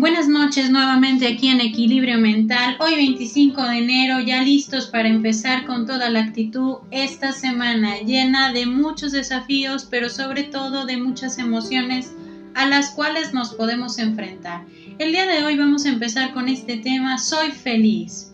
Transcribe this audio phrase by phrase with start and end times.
[0.00, 2.78] Buenas noches nuevamente aquí en Equilibrio Mental.
[2.80, 8.50] Hoy 25 de enero, ya listos para empezar con toda la actitud esta semana llena
[8.54, 12.14] de muchos desafíos, pero sobre todo de muchas emociones
[12.54, 14.64] a las cuales nos podemos enfrentar.
[14.98, 18.32] El día de hoy vamos a empezar con este tema, soy feliz.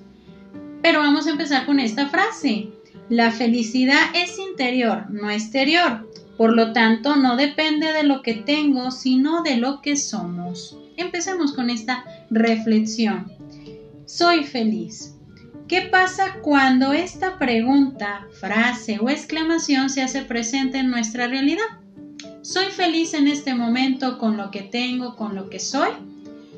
[0.82, 2.68] Pero vamos a empezar con esta frase.
[3.08, 6.06] La felicidad es interior, no exterior.
[6.36, 10.76] Por lo tanto, no depende de lo que tengo, sino de lo que somos.
[10.96, 13.32] Empecemos con esta reflexión.
[14.04, 15.14] Soy feliz.
[15.68, 21.64] ¿Qué pasa cuando esta pregunta, frase o exclamación se hace presente en nuestra realidad?
[22.42, 25.90] ¿Soy feliz en este momento con lo que tengo, con lo que soy?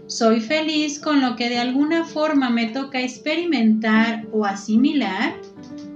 [0.08, 5.34] ¿Soy feliz con lo que de alguna forma me toca experimentar o asimilar?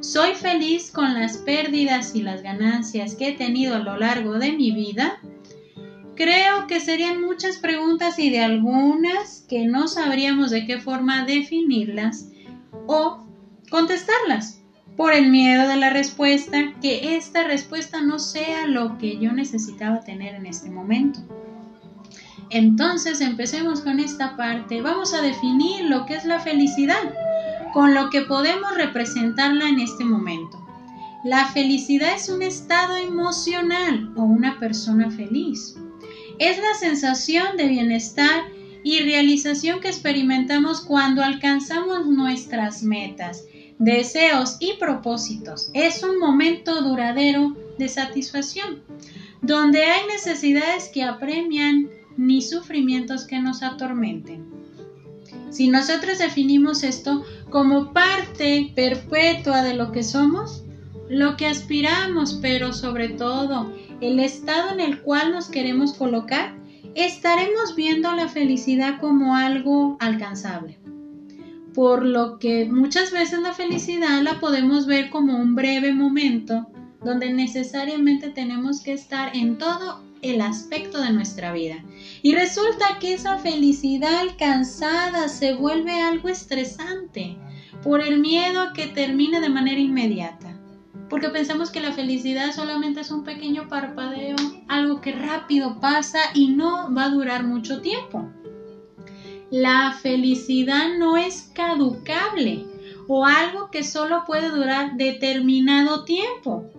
[0.02, 4.51] ¿Soy feliz con las pérdidas y las ganancias que he tenido a lo largo de
[4.51, 5.20] mi vida?
[6.17, 12.27] Creo que serían muchas preguntas y de algunas que no sabríamos de qué forma definirlas
[12.89, 13.25] o
[13.70, 14.61] contestarlas
[14.97, 20.00] por el miedo de la respuesta, que esta respuesta no sea lo que yo necesitaba
[20.00, 21.20] tener en este momento.
[22.50, 24.83] Entonces empecemos con esta parte.
[24.83, 26.98] Vamos a definir lo que es la felicidad
[27.73, 30.62] con lo que podemos representarla en este momento.
[31.25, 35.77] La felicidad es un estado emocional o una persona feliz.
[36.39, 38.42] Es la sensación de bienestar
[38.83, 43.45] y realización que experimentamos cuando alcanzamos nuestras metas,
[43.79, 45.70] deseos y propósitos.
[45.75, 48.83] Es un momento duradero de satisfacción,
[49.41, 54.61] donde hay necesidades que apremian ni sufrimientos que nos atormenten.
[55.53, 60.64] Si nosotros definimos esto como parte perpetua de lo que somos,
[61.11, 66.55] lo que aspiramos, pero sobre todo el estado en el cual nos queremos colocar,
[66.95, 70.79] estaremos viendo la felicidad como algo alcanzable.
[71.74, 76.67] Por lo que muchas veces la felicidad la podemos ver como un breve momento
[77.05, 81.85] donde necesariamente tenemos que estar en todo el aspecto de nuestra vida.
[82.23, 87.36] Y resulta que esa felicidad alcanzada se vuelve algo estresante
[87.83, 90.57] por el miedo que termine de manera inmediata.
[91.11, 94.36] Porque pensamos que la felicidad solamente es un pequeño parpadeo,
[94.69, 98.30] algo que rápido pasa y no va a durar mucho tiempo.
[99.51, 102.64] La felicidad no es caducable
[103.08, 106.70] o algo que solo puede durar determinado tiempo.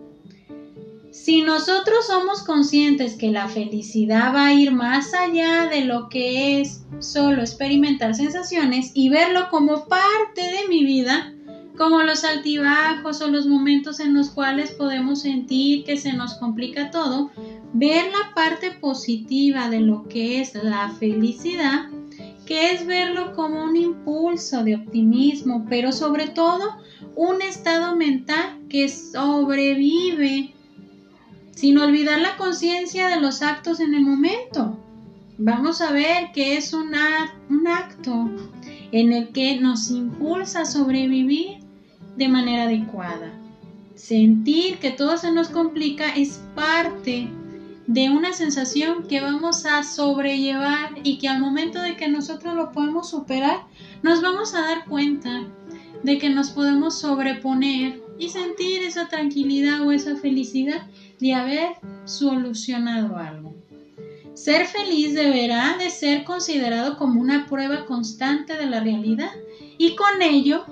[1.13, 6.59] Si nosotros somos conscientes que la felicidad va a ir más allá de lo que
[6.59, 11.31] es solo experimentar sensaciones y verlo como parte de mi vida,
[11.77, 16.89] como los altibajos o los momentos en los cuales podemos sentir que se nos complica
[16.89, 17.29] todo,
[17.73, 21.89] ver la parte positiva de lo que es la felicidad,
[22.47, 26.75] que es verlo como un impulso de optimismo, pero sobre todo
[27.15, 30.52] un estado mental que sobrevive
[31.55, 34.77] sin olvidar la conciencia de los actos en el momento.
[35.37, 36.93] Vamos a ver que es un,
[37.49, 38.29] un acto
[38.91, 41.59] en el que nos impulsa a sobrevivir
[42.15, 43.33] de manera adecuada.
[43.95, 47.29] Sentir que todo se nos complica es parte
[47.87, 52.71] de una sensación que vamos a sobrellevar y que al momento de que nosotros lo
[52.71, 53.65] podemos superar,
[54.01, 55.43] nos vamos a dar cuenta
[56.03, 60.87] de que nos podemos sobreponer y sentir esa tranquilidad o esa felicidad
[61.23, 61.69] de haber
[62.03, 63.55] solucionado algo.
[64.33, 69.31] Ser feliz deberá de ser considerado como una prueba constante de la realidad
[69.77, 70.65] y con ello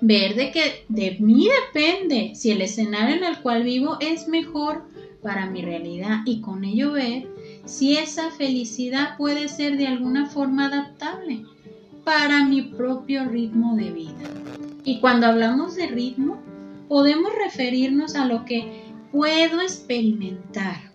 [0.00, 4.82] ver de que de mí depende si el escenario en el cual vivo es mejor
[5.22, 7.28] para mi realidad y con ello ver
[7.64, 11.44] si esa felicidad puede ser de alguna forma adaptable
[12.02, 14.28] para mi propio ritmo de vida.
[14.84, 16.38] Y cuando hablamos de ritmo,
[16.88, 20.90] podemos referirnos a lo que puedo experimentar,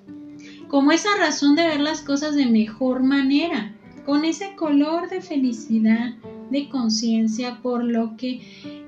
[0.68, 3.76] como esa razón de ver las cosas de mejor manera,
[4.06, 6.16] con ese color de felicidad,
[6.50, 8.42] de conciencia, por lo que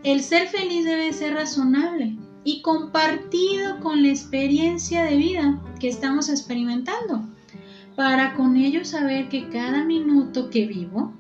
[0.04, 6.30] el ser feliz debe ser razonable y compartido con la experiencia de vida que estamos
[6.30, 7.22] experimentando,
[7.96, 11.14] para con ello saber que cada minuto que vivo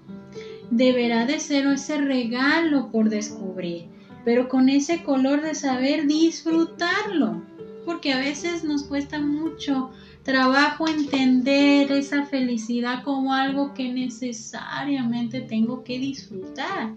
[0.71, 3.85] deberá de ser ese regalo por descubrir,
[4.25, 7.43] pero con ese color de saber disfrutarlo
[7.85, 9.91] porque a veces nos cuesta mucho
[10.23, 16.95] trabajo entender esa felicidad como algo que necesariamente tengo que disfrutar.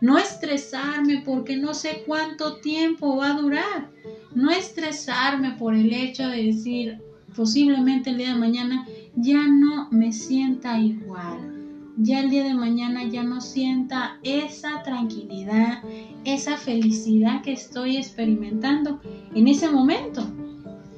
[0.00, 3.90] No estresarme porque no sé cuánto tiempo va a durar.
[4.34, 6.98] No estresarme por el hecho de decir
[7.36, 11.61] posiblemente el día de mañana ya no me sienta igual.
[12.02, 15.82] Ya el día de mañana ya no sienta esa tranquilidad,
[16.24, 19.00] esa felicidad que estoy experimentando
[19.34, 20.26] en ese momento.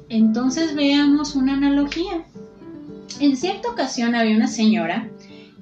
[0.09, 2.25] Entonces veamos una analogía.
[3.21, 5.11] En cierta ocasión había una señora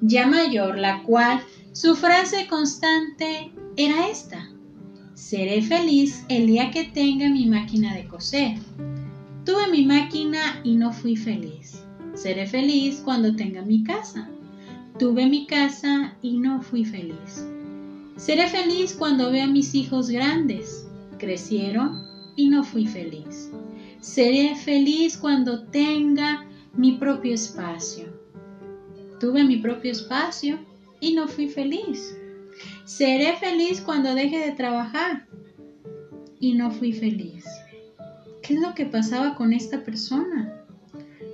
[0.01, 1.41] ya mayor, la cual
[1.73, 4.49] su frase constante era esta.
[5.13, 8.57] Seré feliz el día que tenga mi máquina de coser.
[9.45, 11.83] Tuve mi máquina y no fui feliz.
[12.13, 14.29] Seré feliz cuando tenga mi casa.
[14.99, 17.43] Tuve mi casa y no fui feliz.
[18.15, 20.87] Seré feliz cuando vea a mis hijos grandes.
[21.17, 22.03] Crecieron
[22.35, 23.49] y no fui feliz.
[24.01, 26.45] Seré feliz cuando tenga
[26.75, 28.05] mi propio espacio.
[29.19, 30.59] Tuve mi propio espacio
[30.99, 32.15] y no fui feliz.
[32.85, 35.27] Seré feliz cuando deje de trabajar
[36.39, 37.45] y no fui feliz.
[38.43, 40.53] ¿Qué es lo que pasaba con esta persona?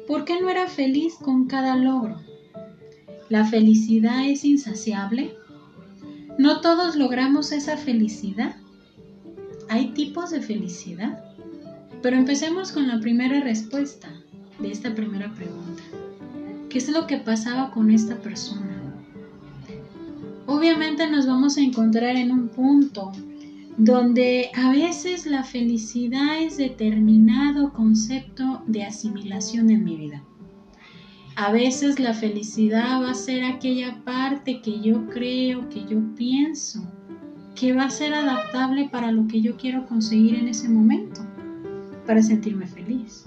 [0.07, 2.28] ¿Por qué no era feliz con cada logro?
[3.29, 5.35] ¿La felicidad es insaciable?
[6.39, 8.55] ¿No todos logramos esa felicidad?
[9.69, 11.23] Hay tipos de felicidad.
[12.01, 14.09] Pero empecemos con la primera respuesta
[14.57, 15.83] de esta primera pregunta.
[16.69, 18.81] ¿Qué es lo que pasaba con esta persona?
[20.47, 23.11] Obviamente nos vamos a encontrar en un punto
[23.77, 30.23] donde a veces la felicidad es determinado concepto de asimilación en mi vida.
[31.41, 36.81] A veces la felicidad va a ser aquella parte que yo creo, que yo pienso,
[37.55, 41.21] que va a ser adaptable para lo que yo quiero conseguir en ese momento,
[42.05, 43.25] para sentirme feliz.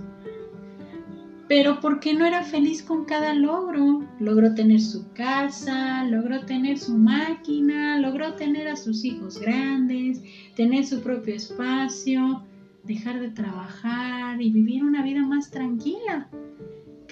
[1.49, 4.07] Pero ¿por qué no era feliz con cada logro?
[4.21, 10.21] Logró tener su casa, logró tener su máquina, logró tener a sus hijos grandes,
[10.55, 12.43] tener su propio espacio,
[12.85, 16.29] dejar de trabajar y vivir una vida más tranquila.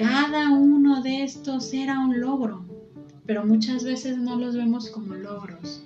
[0.01, 2.65] Cada uno de estos era un logro,
[3.27, 5.85] pero muchas veces no los vemos como logros,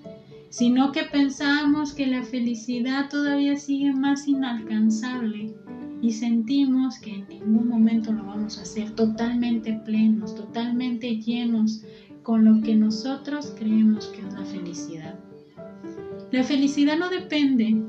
[0.51, 5.57] sino que pensamos que la felicidad todavía sigue más inalcanzable
[6.01, 11.83] y sentimos que en ningún momento lo vamos a hacer totalmente plenos, totalmente llenos
[12.23, 15.19] con lo que nosotros creemos que es la felicidad.
[16.31, 17.83] La felicidad no depende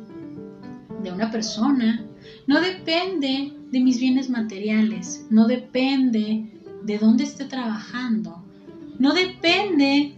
[1.03, 2.03] de una persona,
[2.47, 6.49] no depende de mis bienes materiales, no depende
[6.83, 8.41] de dónde esté trabajando,
[8.99, 10.15] no depende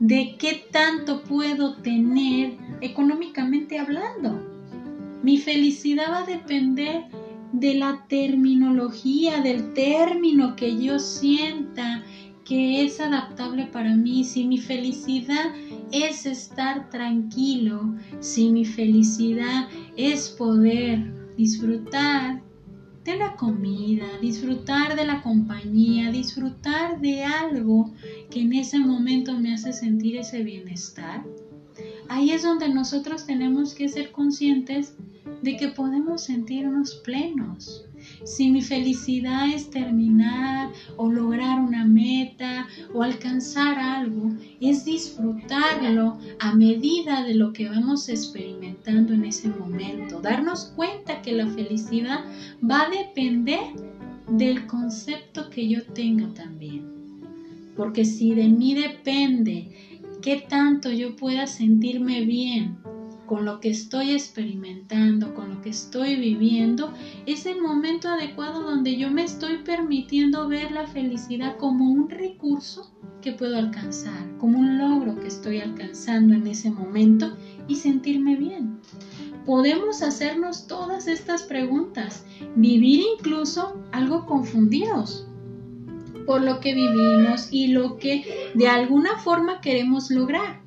[0.00, 4.38] de qué tanto puedo tener económicamente hablando.
[5.22, 7.06] Mi felicidad va a depender
[7.54, 12.02] de la terminología, del término que yo sienta
[12.44, 15.54] que es adaptable para mí, si mi felicidad
[15.90, 22.42] es estar tranquilo, si mi felicidad es poder disfrutar
[23.04, 27.90] de la comida, disfrutar de la compañía, disfrutar de algo
[28.30, 31.22] que en ese momento me hace sentir ese bienestar.
[32.08, 34.94] Ahí es donde nosotros tenemos que ser conscientes
[35.42, 37.84] de que podemos sentirnos plenos.
[38.24, 46.54] Si mi felicidad es terminar o lograr una meta o alcanzar algo, es disfrutarlo a
[46.54, 50.20] medida de lo que vamos experimentando en ese momento.
[50.22, 52.24] Darnos cuenta que la felicidad
[52.62, 53.60] va a depender
[54.28, 56.86] del concepto que yo tenga también.
[57.76, 59.70] Porque si de mí depende
[60.22, 62.78] qué tanto yo pueda sentirme bien
[63.26, 66.92] con lo que estoy experimentando, con lo que estoy viviendo,
[67.26, 72.92] es el momento adecuado donde yo me estoy permitiendo ver la felicidad como un recurso
[73.22, 77.36] que puedo alcanzar, como un logro que estoy alcanzando en ese momento
[77.68, 78.78] y sentirme bien.
[79.46, 82.24] Podemos hacernos todas estas preguntas,
[82.56, 85.26] vivir incluso algo confundidos
[86.26, 90.63] por lo que vivimos y lo que de alguna forma queremos lograr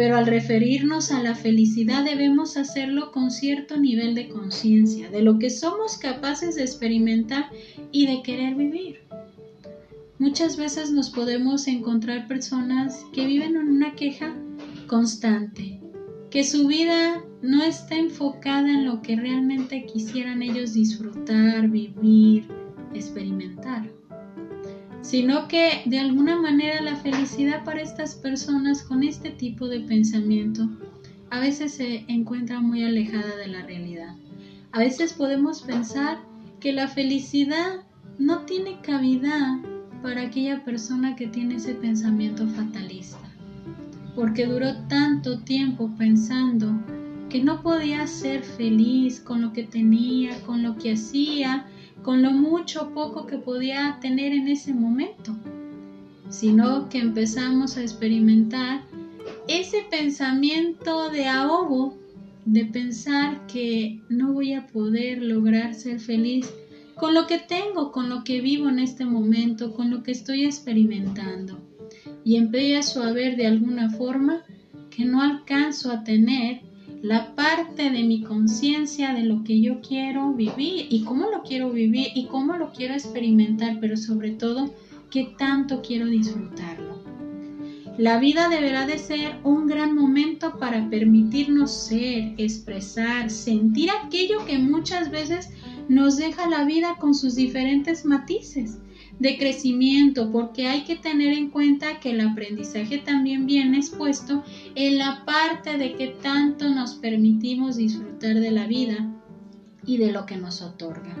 [0.00, 5.38] pero al referirnos a la felicidad debemos hacerlo con cierto nivel de conciencia de lo
[5.38, 7.50] que somos capaces de experimentar
[7.92, 9.00] y de querer vivir.
[10.18, 14.34] Muchas veces nos podemos encontrar personas que viven en una queja
[14.86, 15.78] constante,
[16.30, 22.46] que su vida no está enfocada en lo que realmente quisieran ellos disfrutar, vivir,
[22.94, 23.90] experimentar
[25.02, 30.68] sino que de alguna manera la felicidad para estas personas con este tipo de pensamiento
[31.30, 34.16] a veces se encuentra muy alejada de la realidad.
[34.72, 36.18] A veces podemos pensar
[36.58, 37.84] que la felicidad
[38.18, 39.60] no tiene cabida
[40.02, 43.18] para aquella persona que tiene ese pensamiento fatalista,
[44.14, 46.72] porque duró tanto tiempo pensando
[47.28, 51.66] que no podía ser feliz con lo que tenía, con lo que hacía,
[52.02, 55.36] con lo mucho o poco que podía tener en ese momento.
[56.28, 58.82] sino que empezamos a experimentar
[59.48, 61.98] ese pensamiento de ahogo,
[62.44, 66.48] de pensar que no voy a poder lograr ser feliz
[66.94, 70.44] con lo que tengo, con lo que vivo en este momento, con lo que estoy
[70.44, 71.58] experimentando.
[72.24, 74.44] Y empiezo a ver de alguna forma
[74.90, 76.60] que no alcanzo a tener
[77.02, 81.70] la parte de mi conciencia de lo que yo quiero vivir y cómo lo quiero
[81.70, 84.74] vivir y cómo lo quiero experimentar, pero sobre todo
[85.10, 87.00] qué tanto quiero disfrutarlo.
[87.96, 94.58] La vida deberá de ser un gran momento para permitirnos ser, expresar, sentir aquello que
[94.58, 95.50] muchas veces
[95.88, 98.78] nos deja la vida con sus diferentes matices
[99.20, 104.42] de crecimiento, porque hay que tener en cuenta que el aprendizaje también viene expuesto
[104.74, 109.08] en la parte de que tanto nos permitimos disfrutar de la vida
[109.86, 111.14] y de lo que nos otorga.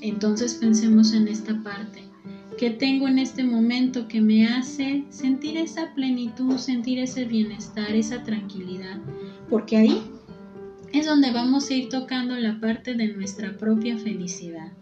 [0.00, 2.04] Entonces pensemos en esta parte
[2.56, 8.22] que tengo en este momento que me hace sentir esa plenitud, sentir ese bienestar, esa
[8.22, 9.00] tranquilidad,
[9.50, 10.02] porque ahí
[10.92, 14.72] es donde vamos a ir tocando la parte de nuestra propia felicidad.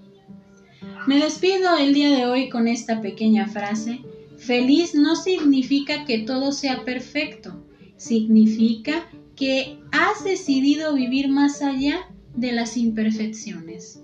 [1.06, 4.00] Me despido el día de hoy con esta pequeña frase.
[4.38, 7.64] Feliz no significa que todo sea perfecto,
[7.96, 14.02] significa que has decidido vivir más allá de las imperfecciones.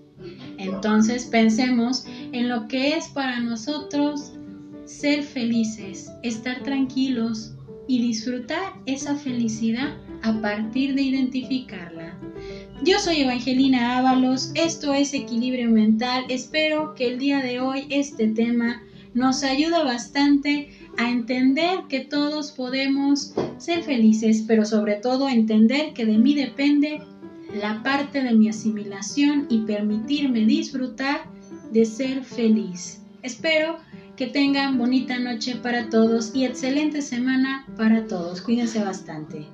[0.59, 4.33] Entonces pensemos en lo que es para nosotros
[4.85, 7.55] ser felices, estar tranquilos
[7.87, 12.19] y disfrutar esa felicidad a partir de identificarla.
[12.85, 18.29] Yo soy Evangelina Ábalos, esto es Equilibrio Mental, espero que el día de hoy este
[18.29, 18.83] tema
[19.15, 26.07] nos ayude bastante a entender que todos podemos ser felices, pero sobre todo entender que
[26.07, 27.03] de mí depende
[27.61, 31.23] la parte de mi asimilación y permitirme disfrutar
[31.73, 33.03] de ser feliz.
[33.23, 33.79] Espero
[34.17, 38.41] que tengan bonita noche para todos y excelente semana para todos.
[38.41, 39.47] Cuídense bastante.